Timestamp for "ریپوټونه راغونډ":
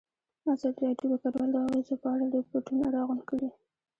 2.35-3.21